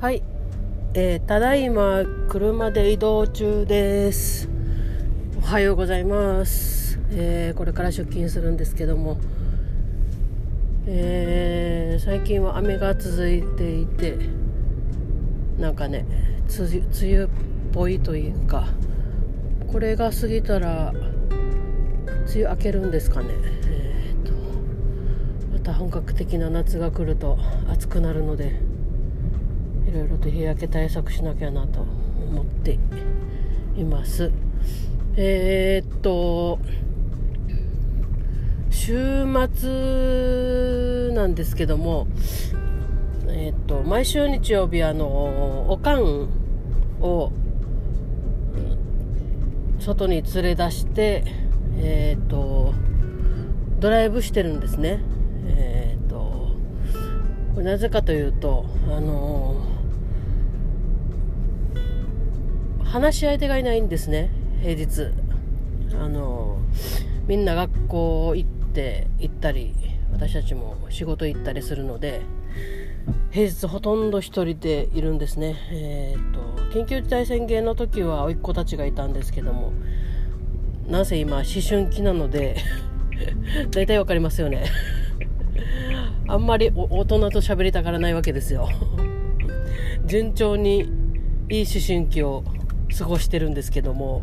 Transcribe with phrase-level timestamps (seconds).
[0.00, 0.22] はい、
[0.94, 4.48] えーただいま車で移動中です。
[5.36, 9.18] おはようございます、えーこれから出勤するんですけども、
[10.86, 14.18] えー最近は雨が続いていて
[15.58, 16.06] なんかね
[16.56, 16.84] 梅
[17.16, 17.28] 雨っ
[17.72, 18.68] ぽいというか
[19.66, 23.30] これが過ぎたら梅雨明けるんですかね。
[23.66, 24.32] えーと
[25.52, 27.36] また本格的な夏が来ると
[27.68, 28.67] 暑くなるので。
[29.88, 32.78] いろいろと日焼け対策しなきゃなと思って
[33.74, 34.30] います。
[35.16, 36.58] えーっと
[38.70, 39.24] 週
[39.54, 42.06] 末なんですけども
[43.28, 46.28] えーっと毎週日曜日あのおかん
[47.00, 47.32] を
[49.78, 51.24] 外に連れ出して
[51.78, 52.74] えーっと
[53.80, 55.00] ドライブしてるんですね。
[55.46, 59.56] えーっとなぜかというとあの
[62.88, 64.30] 話し相手がいないんですね
[64.62, 65.12] 平日。
[66.00, 66.58] あの
[67.26, 69.74] みんな学校行って行ったり
[70.12, 72.22] 私たちも仕事行ったりするので
[73.30, 75.56] 平日ほとんど一人でいるんですね。
[75.70, 76.40] えー、と
[76.78, 79.72] 緊急事態宣言の時は甥っ子たちがいたんですけども
[80.88, 82.56] なぜ今思春期なので
[83.70, 84.64] 大体わかりますよね。
[86.26, 88.68] あんまり大人と喋りたがらないわけですよ。
[90.06, 90.90] 順調に
[91.50, 92.44] いい思春期を
[92.96, 94.22] 過ごしてるんですけども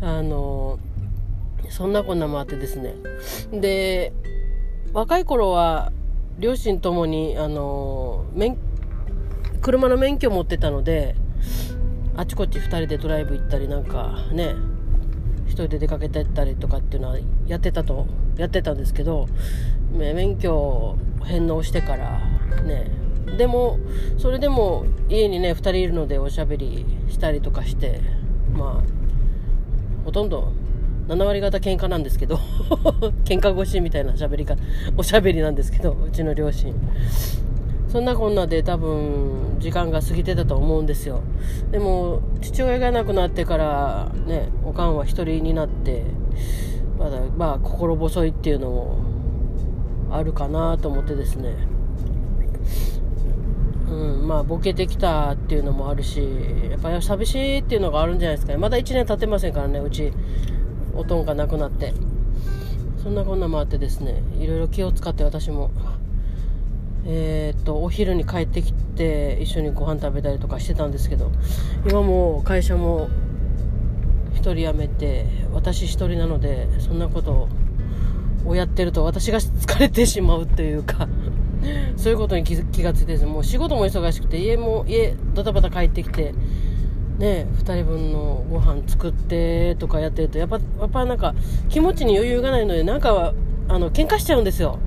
[0.00, 0.78] あの
[1.70, 2.94] そんなこんなもあってですね。
[3.52, 4.12] で
[4.92, 5.92] 若い頃は
[6.38, 8.58] 両親ともにあの免
[9.60, 11.14] 車の免許を持ってたので
[12.16, 14.54] あちこち2人でドライブ行ったりなんかね
[15.46, 19.28] 一人で出かけてったりとかっていうのはやってたとやってたんですけど
[19.96, 22.18] 免許を返納してから
[22.64, 22.90] ね
[23.36, 23.78] でも
[24.18, 28.00] それでも家にね2人いるのでおしゃべりしたりとかして
[28.52, 30.52] まあほとんど
[31.08, 32.36] 7割方喧嘩なんですけど
[33.24, 34.56] 喧嘩越しみたいなしゃべりか
[34.96, 36.74] おしゃべりなんですけどうちの両親。
[37.88, 41.20] そんなこんなで多分時間が過ぎてたと思うんですよ。
[41.70, 46.04] でも父親が亡くなってからねおかんは一人になって
[46.98, 48.96] まだまあ心細いっていうのも
[50.10, 51.54] あるかなと思ってですね。
[53.92, 56.22] うん、まあボケてきたっていうのもあるし
[56.70, 58.58] やっぱり寂しいっていうのがあるんじゃないですかね。
[58.58, 60.12] まだ1年経ってませんからねうち
[60.94, 61.92] おとんが亡くなって。
[63.02, 65.70] そんなこんなもあってですねいろいろ気を使って私も。
[67.04, 71.32] えーっとお昼に帰ってきて一緒にご飯食べたりとかしてたんですけど
[71.84, 73.08] 今も会社も
[74.34, 77.48] 1人辞めて私1人なのでそんなこと
[78.44, 81.08] をやってると私が疲れてしまうというか。
[81.96, 86.34] そういうことに気がついてですもう仕事も忙しくて家も家ドタバタ帰ってきて
[87.18, 91.34] ね2人分のご飯作ってとかやってるとやっぱやっぱなんか
[91.68, 93.34] 気持ちに余裕がないのでなんか
[93.68, 94.78] あの喧嘩しちゃうんですよ。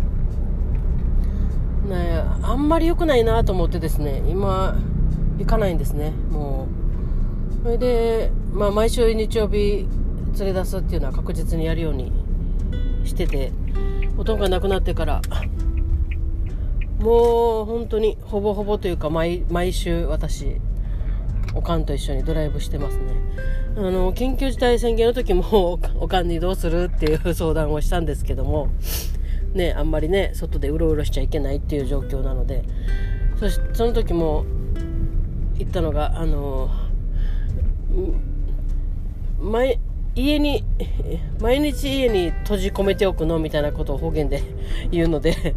[1.87, 4.75] ねあんまり良くないなと思ってですね今
[5.37, 6.85] 行かないんですねもう。
[7.63, 9.87] それで、まあ、毎週日曜日
[10.37, 12.11] 連れ出すっていうのは確実にやるように
[13.05, 13.51] してて
[14.19, 15.21] おとんが亡くなってから
[16.99, 20.57] もう本当にほぼほぼというか毎毎週私
[21.53, 23.03] おかんと一緒にドライブしてますね。
[23.77, 28.69] あの緊急事態宣言の時もおかんにどうするっていう相談をしたんですけども
[29.53, 32.63] ねあんまりね外でうろうろしちゃいけないっていう状況なので
[33.37, 34.45] そしてその時も
[35.57, 36.69] 言ったのがあの
[39.41, 39.79] ん毎
[40.15, 40.63] 家に
[41.41, 44.41] 毎日家に閉じ込めておくのみたいなことを方言で
[44.91, 45.55] 言うので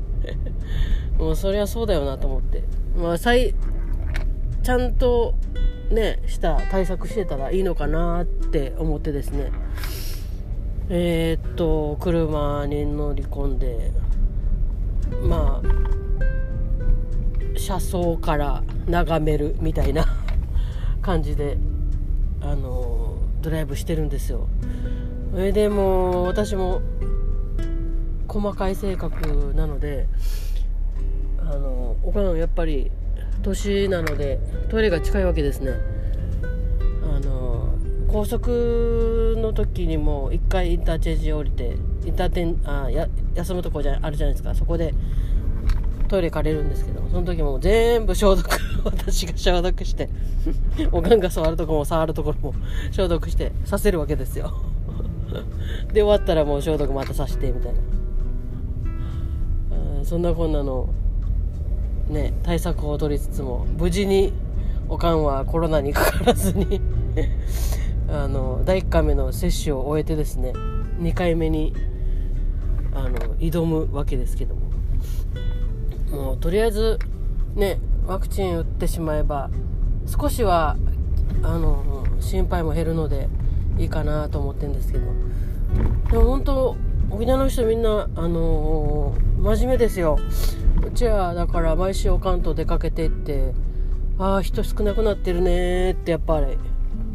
[1.18, 2.62] もうそりゃそうだよなと思って。
[2.96, 3.54] まあ最
[4.62, 5.34] ちゃんと
[5.90, 9.50] ねした対策してたらいいのかなって思ってですね。
[10.90, 13.92] えーっと車に乗り込んで
[15.22, 20.06] まあ車窓から眺めるみたいな
[21.02, 21.58] 感じで
[22.40, 24.48] あのドライブしてるんですよ。
[25.32, 26.80] それでも私も
[28.26, 30.08] 細かい性格なので
[32.08, 32.90] のおかんやっぱり
[33.42, 34.40] 年なので
[34.70, 35.72] トイレが近いわけですね。
[37.02, 37.74] あの
[38.08, 41.76] 高速の時にも一回インターチェンジ降りて
[42.06, 44.54] インターテンあや休むとこじゃあるじゃないですか。
[44.54, 44.94] そこで
[46.08, 48.48] トイレ借りるんですけどその時も全部消毒
[48.84, 50.08] 私が消毒して
[50.90, 52.54] おかんが触るとこも触るところも
[52.90, 54.52] 消毒してさせるわけですよ。
[55.92, 57.78] で終わったらもう消毒またさしてみたいな。
[60.04, 60.88] そんなこんなの
[62.08, 64.32] ね対策を取りつつも無事に
[64.88, 66.80] おかんはコロナにかからずに
[68.08, 70.52] あの第1回目の接種を終えてですね
[71.00, 71.74] 2回目に
[72.94, 74.68] あの挑むわけですけども。
[76.10, 76.98] もうとりあえず
[77.54, 79.50] ねワクチン打ってしまえば
[80.06, 80.76] 少しは
[81.42, 83.28] あの心配も減るので
[83.78, 85.04] いいかなと思ってるんですけど。
[86.10, 86.76] でも本当
[87.10, 90.18] 沖縄の人みんなあの真面目ですよ。
[90.86, 93.52] うちはだから毎週お関東出かけてって
[94.18, 96.58] ああ人少なくなってるねってやっぱり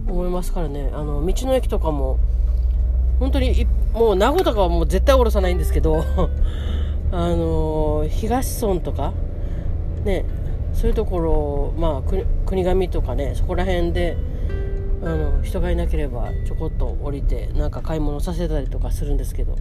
[0.08, 0.92] 思いますからね。
[0.94, 2.20] あの道の駅とかも
[3.20, 6.04] 本当にもう名護とかはもう絶対降ろさないんですけど
[7.12, 9.14] あの東村とか
[10.04, 10.26] ね
[10.74, 12.12] そういうところまあ
[12.46, 14.18] 国神とかねそこら辺で
[15.04, 19.56] あの人がいなければちょこっと降りてなんか買い物させたりとかするんですけど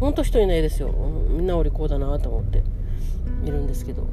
[0.00, 0.92] ほんと人いないですよ。
[1.30, 2.62] みんなお利口だなと思って。
[3.44, 4.06] いるんですけど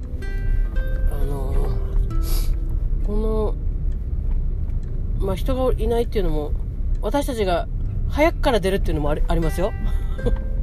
[1.11, 1.77] あの
[3.05, 3.55] こ
[5.19, 6.51] のまあ人がいないっていうのも
[7.01, 7.67] 私たちが
[8.09, 9.71] 早くから出るっていうのもありありますよ。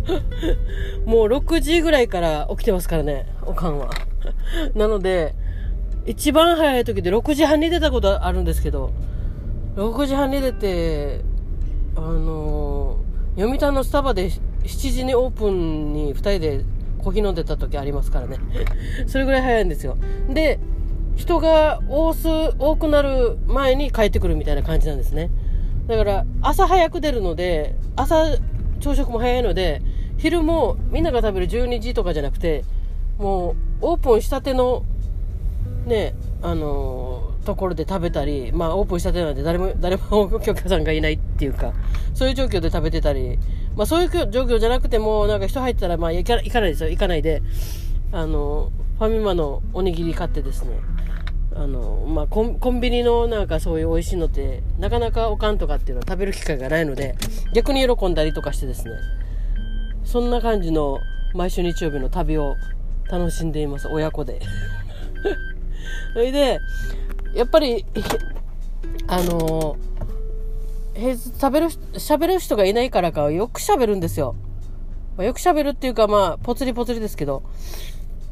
[1.05, 3.91] もう6時ぐらいから起きてますからねおかんは。
[4.75, 5.35] なので
[6.07, 8.93] 一番早い時で6時半に出たことあるんですけど
[9.77, 11.21] 6時半に出て
[11.97, 12.99] あの
[13.37, 14.31] 読谷のスタバで
[14.65, 16.65] 7時にオープンに2人で
[17.07, 18.39] コーヒー飲んでた時ありますからね。
[19.07, 19.97] それぐらい早いんですよ。
[20.29, 20.59] で
[21.15, 25.31] 人が多数多くなる前に帰ってくるみたいな感じなんですね。
[25.87, 28.25] だから朝早く出るので朝
[28.81, 29.83] 朝食も早いので
[30.17, 32.65] 昼もみんなが食べる12時とかじゃなくて
[33.19, 34.83] もうオープンしたての
[35.87, 36.13] ね
[36.43, 41.73] あのー、ところで食べたり、まあ、オープンしたてなんで誰も 誰もお客さんがいないっていうか
[42.13, 43.39] そういう状況で食べてたり、
[43.75, 47.43] まあ、そういう状況じゃなくてもなんか人入ったらまあ行か行かないですよ行かないで
[48.13, 50.71] あのファミマのおにぎり買ってですね
[51.59, 57.17] あの、まあコン、コンビニのなんかそういう美味しいのって、なかなかおかんとかっていうのは食べる機会がないので、
[57.55, 58.93] 逆に喜んだりとかしてですね、
[60.05, 60.99] そんな感じの
[61.35, 62.57] 毎週日曜日の旅を
[63.11, 64.41] 楽しんでいます、親子で。
[66.13, 66.61] それで、
[67.37, 67.85] やっぱり、
[69.09, 69.77] あの
[70.95, 74.35] 平日食べる、喋る人がいないからか、よく喋るんですよ。
[75.17, 77.43] まあ、よく喋るっていうか、まあ、ぽつりぽつりですけど、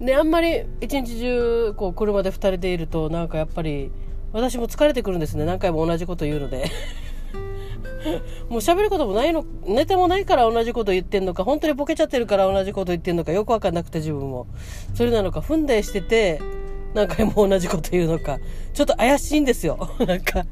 [0.01, 3.91] で、あんまり一日中、こう、車で二人でいると、なんかやっぱり、
[4.33, 5.45] 私も疲れてくるんですね。
[5.45, 6.71] 何回も同じこと言うので。
[8.49, 14.47] もう喋ることもないの、寝てもないから同じこと言ってんのか、本当にボケちゃってるから同じこと言ってんのか、よくわかんなくて自分も。
[14.95, 16.41] それなのか、踏んでしてて、
[16.95, 18.39] 何回も同じこと言うのか、
[18.73, 19.91] ちょっと怪しいんですよ。
[20.07, 20.45] なんか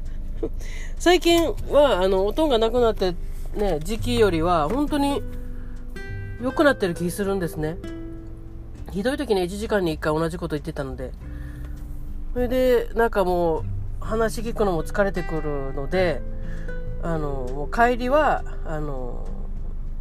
[0.99, 3.15] 最近は、あの、おとんがなくなって、
[3.55, 5.21] ね、時期よりは、本当に
[6.41, 7.77] 良くなってる気するんですね。
[8.91, 11.11] ひどい時に1時間に1回同じこと言ってたので、
[12.33, 13.63] それで、なんかもう、
[14.01, 16.21] 話聞くのも疲れてくるので、
[17.01, 19.25] あの、もう帰りは、あの、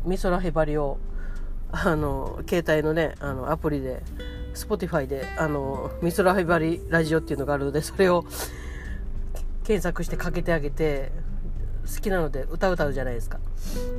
[0.06, 0.99] 美空ひばりを、
[1.71, 4.03] あの、携帯のね、あの、アプリで、
[4.54, 8.25] Spotify で、あの、美空ひばりラジオっていうのがあるので、それを
[9.64, 11.12] 検索してかけてあげて、
[11.82, 13.38] 好きなので歌歌うじゃないですか。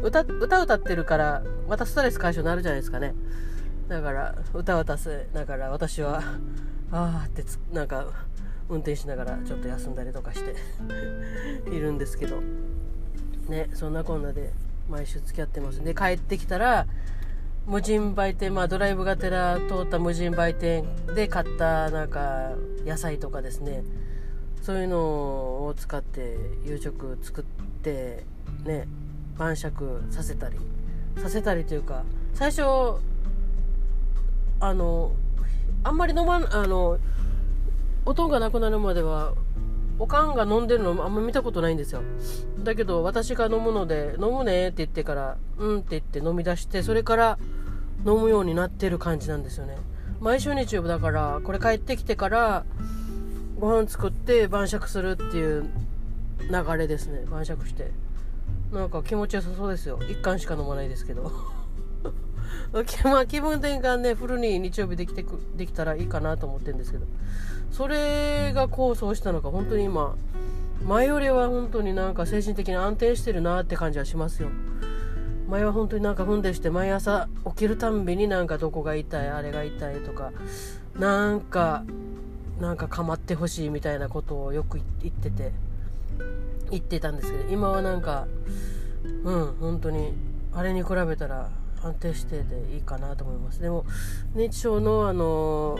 [0.03, 3.13] 歌、歌歌ってるから、またストレス解消になるじゃないですかね。
[3.87, 6.21] だから歌渡せながら私は
[6.91, 8.07] ああってつなんか
[8.69, 10.55] 運転しながらちょっと休んだりとかして
[11.69, 12.41] いるんですけど
[13.49, 14.53] ねそんなこんなで
[14.89, 16.87] 毎週付き合ってますで帰ってきたら
[17.65, 22.51] 無人売店まあドライブがてら通った無人売店で買ったなんか
[22.85, 23.83] 野菜とかですね。
[24.63, 24.97] そういうの
[25.65, 27.43] を使って夕食作っ
[27.81, 28.23] て
[28.63, 28.87] ね
[29.37, 30.57] 晩酌させたり
[31.17, 32.03] させたりというか
[32.33, 32.61] 最初
[34.61, 35.11] あの
[35.83, 36.97] あんまり飲まんあの
[38.05, 39.33] おとんがなくなるまでは
[40.03, 42.01] おかんが飲んでるのあんま見たことないんですよ。
[42.61, 47.37] だけど私が飲むので飲むねって言ってからうんって言って飲み出してそれから
[48.05, 49.77] 飲むようになってる感じなんですよね。
[50.19, 52.65] 毎週日曜日だからこれ帰ってきてから
[53.57, 55.69] ご飯作って晩酌するっていう
[56.51, 57.23] 流れですね。
[57.31, 57.91] 晩酌して。
[58.73, 59.99] なんか気持ちよさそうですよ。
[59.99, 61.31] 1貫しか飲まないですけど。
[63.05, 67.05] まあ気分転換ねフルに日曜日できてくできたらいいかなと思ってるんですけど。
[67.73, 70.15] それが構想したのか本当に今
[70.85, 74.49] 前よりは本当になんか精神的に安定してるなって感じはしますよ。
[75.49, 80.31] 前は本当になんか踏んでして毎朝起きるたんびになんかどこが痛いあれが痛いとか
[80.95, 81.83] なんか
[82.59, 85.51] なんか構ってほしいみたいなことをよく言ってて
[86.69, 88.27] 言ってたんですけど今はなんか
[89.23, 90.13] うん本当に
[90.53, 91.49] あれに比べたら
[91.83, 93.61] 安定してでいいかなと思います。
[93.61, 93.85] でも
[94.35, 95.77] 認知症のあの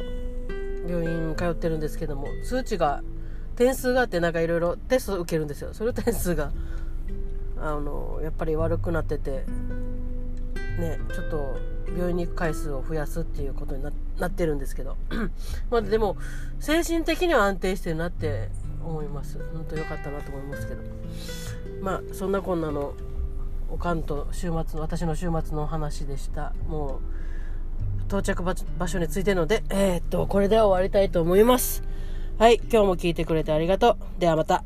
[0.88, 3.02] 病院通ってるんですけども数値が
[3.56, 5.74] 点数があってなんかいろいろテスト受けるんですよ。
[5.74, 6.52] それ点数が
[7.58, 9.46] あのやっぱり悪くなってて
[10.78, 11.58] ねちょっと
[11.96, 14.98] 病院に行く回数を増やすっていうことになってるんですけど。
[15.70, 16.18] まあでも
[16.60, 18.50] 精神的には安定してるなって
[18.84, 19.38] 思います。
[19.54, 20.82] 本当良かったなと思いますけど。
[21.82, 22.94] まあそんなこんなの
[23.70, 26.54] おかんと週末の私の週末の話でした。
[26.68, 27.00] も
[28.02, 31.84] う到着場所についてるのでえー、っとこれで終わりたいと思います。
[32.38, 34.20] はい今日も聞いてくれてありがとう。
[34.20, 34.64] ではまた。